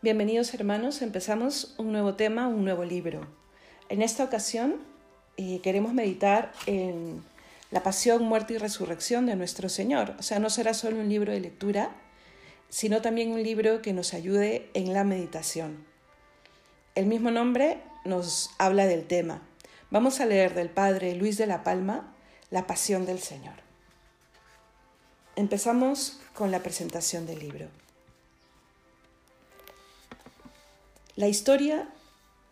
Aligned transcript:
Bienvenidos 0.00 0.54
hermanos, 0.54 1.02
empezamos 1.02 1.74
un 1.76 1.90
nuevo 1.90 2.14
tema, 2.14 2.46
un 2.46 2.62
nuevo 2.62 2.84
libro. 2.84 3.26
En 3.88 4.00
esta 4.00 4.22
ocasión 4.22 4.76
eh, 5.36 5.58
queremos 5.60 5.92
meditar 5.92 6.52
en 6.66 7.24
la 7.72 7.82
pasión, 7.82 8.22
muerte 8.22 8.54
y 8.54 8.58
resurrección 8.58 9.26
de 9.26 9.34
nuestro 9.34 9.68
Señor. 9.68 10.14
O 10.16 10.22
sea, 10.22 10.38
no 10.38 10.50
será 10.50 10.72
solo 10.72 11.00
un 11.00 11.08
libro 11.08 11.32
de 11.32 11.40
lectura, 11.40 11.90
sino 12.68 13.02
también 13.02 13.32
un 13.32 13.42
libro 13.42 13.82
que 13.82 13.92
nos 13.92 14.14
ayude 14.14 14.70
en 14.72 14.94
la 14.94 15.02
meditación. 15.02 15.84
El 16.94 17.06
mismo 17.06 17.32
nombre 17.32 17.82
nos 18.04 18.50
habla 18.56 18.86
del 18.86 19.04
tema. 19.04 19.42
Vamos 19.90 20.20
a 20.20 20.26
leer 20.26 20.54
del 20.54 20.70
Padre 20.70 21.16
Luis 21.16 21.38
de 21.38 21.48
la 21.48 21.64
Palma, 21.64 22.14
La 22.50 22.68
Pasión 22.68 23.04
del 23.04 23.18
Señor. 23.18 23.54
Empezamos 25.34 26.20
con 26.34 26.52
la 26.52 26.60
presentación 26.62 27.26
del 27.26 27.40
libro. 27.40 27.66
La 31.18 31.26
historia 31.26 31.88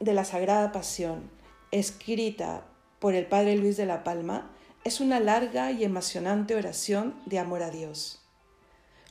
de 0.00 0.14
la 0.14 0.24
Sagrada 0.24 0.72
Pasión, 0.72 1.30
escrita 1.70 2.64
por 2.98 3.14
el 3.14 3.26
Padre 3.26 3.58
Luis 3.58 3.76
de 3.76 3.84
la 3.84 4.04
Palma, 4.04 4.50
es 4.84 5.00
una 5.00 5.20
larga 5.20 5.70
y 5.70 5.84
emocionante 5.84 6.54
oración 6.54 7.14
de 7.26 7.38
amor 7.38 7.62
a 7.62 7.68
Dios. 7.68 8.22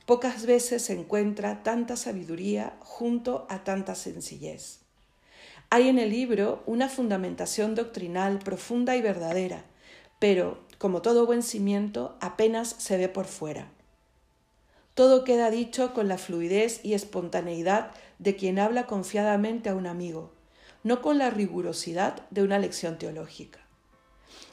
Pocas 0.06 0.44
veces 0.44 0.82
se 0.82 0.94
encuentra 0.94 1.62
tanta 1.62 1.96
sabiduría 1.96 2.76
junto 2.80 3.46
a 3.48 3.62
tanta 3.62 3.94
sencillez. 3.94 4.80
Hay 5.70 5.88
en 5.88 6.00
el 6.00 6.10
libro 6.10 6.64
una 6.66 6.88
fundamentación 6.88 7.76
doctrinal 7.76 8.40
profunda 8.40 8.96
y 8.96 9.02
verdadera, 9.02 9.66
pero, 10.18 10.64
como 10.78 11.00
todo 11.00 11.26
buen 11.26 11.44
cimiento, 11.44 12.16
apenas 12.20 12.74
se 12.78 12.96
ve 12.96 13.08
por 13.08 13.26
fuera. 13.26 13.70
Todo 14.94 15.24
queda 15.24 15.50
dicho 15.50 15.92
con 15.92 16.06
la 16.06 16.18
fluidez 16.18 16.80
y 16.84 16.94
espontaneidad 16.94 17.90
de 18.20 18.36
quien 18.36 18.60
habla 18.60 18.86
confiadamente 18.86 19.68
a 19.68 19.74
un 19.74 19.86
amigo, 19.86 20.32
no 20.84 21.02
con 21.02 21.18
la 21.18 21.30
rigurosidad 21.30 22.28
de 22.30 22.44
una 22.44 22.60
lección 22.60 22.96
teológica. 22.96 23.58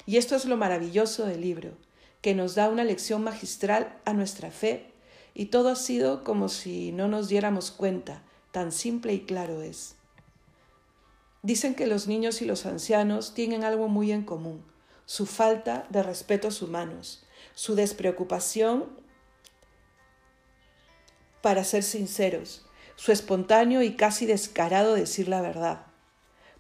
Y 0.08 0.18
esto 0.18 0.36
es 0.36 0.46
lo 0.46 0.58
maravilloso 0.58 1.28
del 1.28 1.42
libro, 1.42 1.78
que 2.22 2.34
nos 2.34 2.56
da 2.56 2.70
una 2.70 2.84
lección 2.84 3.24
magistral 3.24 4.00
a 4.04 4.14
nuestra 4.14 4.50
fe, 4.50 4.92
y 5.34 5.46
todo 5.46 5.70
ha 5.70 5.76
sido 5.76 6.24
como 6.24 6.50
si 6.50 6.92
no 6.92 7.08
nos 7.08 7.30
diéramos 7.30 7.70
cuenta, 7.72 8.24
tan 8.52 8.72
simple 8.72 9.14
y 9.14 9.22
claro 9.22 9.62
es. 9.62 9.96
Dicen 11.44 11.76
que 11.76 11.88
los 11.88 12.08
niños 12.08 12.42
y 12.42 12.46
los 12.46 12.66
ancianos 12.66 13.34
tienen 13.34 13.64
algo 13.64 13.88
muy 13.88 14.12
en 14.12 14.24
común, 14.24 14.64
su 15.06 15.26
falta 15.26 15.86
de 15.90 16.04
respetos 16.04 16.62
humanos, 16.62 17.24
su 17.54 17.76
despreocupación 17.76 19.02
para 21.42 21.64
ser 21.64 21.84
sinceros, 21.84 22.66
su 22.96 23.12
espontáneo 23.12 23.82
y 23.82 23.96
casi 23.96 24.26
descarado 24.26 24.94
decir 24.94 25.28
la 25.28 25.42
verdad. 25.42 25.86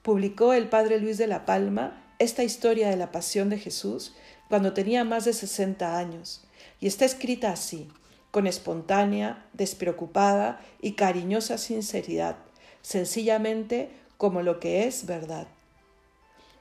Publicó 0.01 0.53
el 0.53 0.69
padre 0.69 0.99
Luis 0.99 1.17
de 1.17 1.27
la 1.27 1.45
Palma 1.45 2.05
esta 2.19 2.43
historia 2.43 2.89
de 2.89 2.97
la 2.97 3.11
pasión 3.11 3.49
de 3.49 3.57
Jesús 3.57 4.13
cuando 4.47 4.73
tenía 4.73 5.03
más 5.03 5.25
de 5.25 5.33
60 5.33 5.97
años, 5.97 6.43
y 6.79 6.87
está 6.87 7.05
escrita 7.05 7.51
así, 7.51 7.87
con 8.31 8.47
espontánea, 8.47 9.45
despreocupada 9.53 10.59
y 10.81 10.93
cariñosa 10.93 11.57
sinceridad, 11.57 12.37
sencillamente 12.81 13.91
como 14.17 14.41
lo 14.41 14.59
que 14.59 14.85
es 14.85 15.05
verdad. 15.05 15.47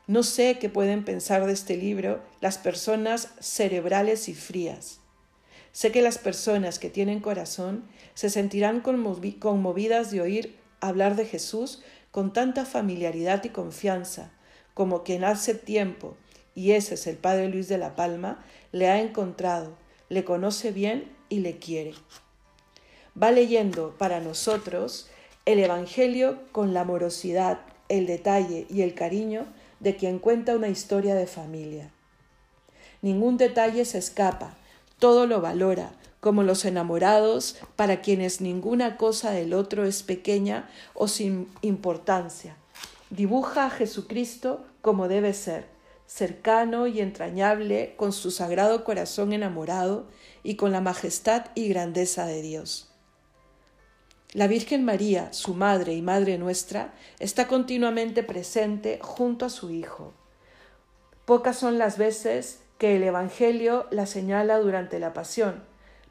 No 0.06 0.22
sé 0.22 0.58
qué 0.58 0.68
pueden 0.68 1.04
pensar 1.04 1.46
de 1.46 1.52
este 1.52 1.76
libro 1.76 2.22
las 2.40 2.58
personas 2.58 3.28
cerebrales 3.40 4.28
y 4.28 4.34
frías. 4.34 5.00
Sé 5.72 5.92
que 5.92 6.02
las 6.02 6.18
personas 6.18 6.78
que 6.78 6.90
tienen 6.90 7.20
corazón 7.20 7.84
se 8.14 8.30
sentirán 8.30 8.80
conmovidas 8.80 10.10
de 10.10 10.20
oír 10.20 10.56
hablar 10.80 11.16
de 11.16 11.26
Jesús 11.26 11.82
con 12.10 12.32
tanta 12.32 12.64
familiaridad 12.64 13.44
y 13.44 13.50
confianza, 13.50 14.32
como 14.74 15.04
quien 15.04 15.24
hace 15.24 15.54
tiempo, 15.54 16.16
y 16.54 16.72
ese 16.72 16.94
es 16.94 17.06
el 17.06 17.16
Padre 17.16 17.48
Luis 17.48 17.68
de 17.68 17.78
la 17.78 17.94
Palma, 17.94 18.44
le 18.72 18.88
ha 18.88 19.00
encontrado, 19.00 19.76
le 20.08 20.24
conoce 20.24 20.72
bien 20.72 21.12
y 21.28 21.40
le 21.40 21.58
quiere. 21.58 21.94
Va 23.20 23.30
leyendo 23.30 23.94
para 23.96 24.20
nosotros 24.20 25.08
el 25.46 25.58
Evangelio 25.60 26.40
con 26.52 26.74
la 26.74 26.82
amorosidad, 26.82 27.60
el 27.88 28.06
detalle 28.06 28.66
y 28.68 28.82
el 28.82 28.94
cariño 28.94 29.46
de 29.78 29.96
quien 29.96 30.18
cuenta 30.18 30.56
una 30.56 30.68
historia 30.68 31.14
de 31.14 31.26
familia. 31.26 31.90
Ningún 33.02 33.36
detalle 33.36 33.84
se 33.84 33.98
escapa, 33.98 34.56
todo 35.00 35.26
lo 35.26 35.40
valora, 35.40 35.90
como 36.20 36.44
los 36.44 36.64
enamorados 36.64 37.56
para 37.74 38.02
quienes 38.02 38.40
ninguna 38.40 38.96
cosa 38.96 39.32
del 39.32 39.54
otro 39.54 39.84
es 39.84 40.04
pequeña 40.04 40.70
o 40.94 41.08
sin 41.08 41.48
importancia. 41.62 42.56
Dibuja 43.08 43.66
a 43.66 43.70
Jesucristo 43.70 44.64
como 44.82 45.08
debe 45.08 45.34
ser, 45.34 45.66
cercano 46.06 46.86
y 46.86 47.00
entrañable 47.00 47.94
con 47.96 48.12
su 48.12 48.30
sagrado 48.30 48.84
corazón 48.84 49.32
enamorado 49.32 50.06
y 50.42 50.56
con 50.56 50.72
la 50.72 50.80
majestad 50.80 51.46
y 51.54 51.68
grandeza 51.68 52.26
de 52.26 52.42
Dios. 52.42 52.90
La 54.32 54.46
Virgen 54.46 54.84
María, 54.84 55.32
su 55.32 55.54
Madre 55.54 55.94
y 55.94 56.02
Madre 56.02 56.38
nuestra, 56.38 56.94
está 57.18 57.48
continuamente 57.48 58.22
presente 58.22 59.00
junto 59.02 59.46
a 59.46 59.50
su 59.50 59.70
Hijo. 59.70 60.12
Pocas 61.24 61.58
son 61.58 61.78
las 61.78 61.98
veces 61.98 62.60
que 62.80 62.96
el 62.96 63.02
Evangelio 63.02 63.86
la 63.90 64.06
señala 64.06 64.56
durante 64.56 64.98
la 64.98 65.12
pasión, 65.12 65.62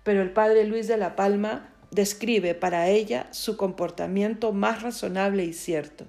pero 0.04 0.22
el 0.22 0.30
padre 0.30 0.66
Luis 0.66 0.88
de 0.88 0.98
la 0.98 1.16
Palma 1.16 1.74
describe 1.90 2.54
para 2.54 2.90
ella 2.90 3.26
su 3.32 3.58
comportamiento 3.58 4.54
más 4.54 4.84
razonable 4.84 5.46
y 5.46 5.54
cierto, 5.54 6.06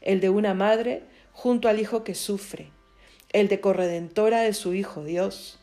el 0.00 0.18
de 0.18 0.28
una 0.28 0.52
madre 0.52 1.04
junto 1.32 1.68
al 1.68 1.78
hijo 1.78 2.02
que 2.02 2.16
sufre, 2.16 2.72
el 3.32 3.46
de 3.46 3.60
corredentora 3.60 4.40
de 4.40 4.52
su 4.52 4.74
Hijo 4.74 5.04
Dios. 5.04 5.60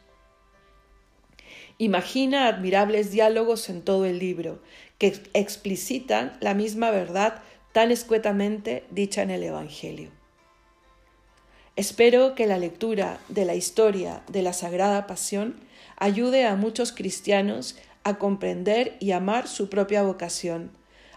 Imagina 1.78 2.48
admirables 2.48 3.12
diálogos 3.12 3.68
en 3.68 3.82
todo 3.82 4.06
el 4.06 4.18
libro, 4.18 4.62
que 4.98 5.14
explicitan 5.34 6.38
la 6.40 6.54
misma 6.54 6.90
verdad 6.90 7.44
tan 7.74 7.92
escuetamente 7.92 8.86
dicha 8.92 9.24
en 9.24 9.32
el 9.32 9.44
Evangelio. 9.44 10.17
Espero 11.78 12.34
que 12.34 12.48
la 12.48 12.58
lectura 12.58 13.20
de 13.30 13.46
la 13.46 13.54
historia 13.54 14.24
de 14.30 14.42
la 14.42 14.52
Sagrada 14.52 15.06
Pasión 15.06 15.60
ayude 15.96 16.44
a 16.44 16.56
muchos 16.56 16.92
cristianos 16.92 17.78
a 18.04 18.18
comprender 18.18 18.98
y 19.00 19.12
amar 19.12 19.48
su 19.48 19.70
propia 19.70 20.02
vocación, 20.02 20.72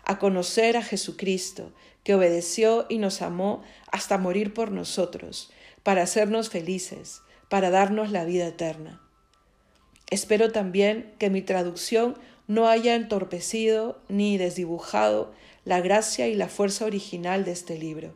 a 0.04 0.18
conocer 0.18 0.76
a 0.76 0.82
Jesucristo, 0.82 1.72
que 2.04 2.14
obedeció 2.14 2.84
y 2.90 2.98
nos 2.98 3.22
amó 3.22 3.62
hasta 3.90 4.18
morir 4.18 4.52
por 4.52 4.70
nosotros, 4.70 5.50
para 5.82 6.02
hacernos 6.02 6.50
felices, 6.50 7.22
para 7.48 7.70
darnos 7.70 8.10
la 8.10 8.26
vida 8.26 8.46
eterna. 8.46 9.00
Espero 10.10 10.52
también 10.52 11.14
que 11.18 11.30
mi 11.30 11.40
traducción 11.40 12.18
no 12.48 12.68
haya 12.68 12.96
entorpecido 12.96 13.98
ni 14.10 14.36
desdibujado 14.36 15.32
la 15.64 15.80
gracia 15.80 16.28
y 16.28 16.34
la 16.34 16.48
fuerza 16.48 16.84
original 16.84 17.46
de 17.46 17.52
este 17.52 17.78
libro. 17.78 18.14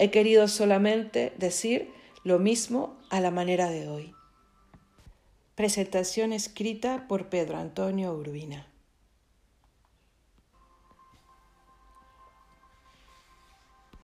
He 0.00 0.12
querido 0.12 0.46
solamente 0.46 1.32
decir 1.38 1.92
lo 2.22 2.38
mismo 2.38 2.96
a 3.10 3.20
la 3.20 3.32
manera 3.32 3.68
de 3.68 3.88
hoy. 3.88 4.14
Presentación 5.56 6.32
escrita 6.32 7.06
por 7.08 7.28
Pedro 7.28 7.58
Antonio 7.58 8.14
Urbina. 8.14 8.68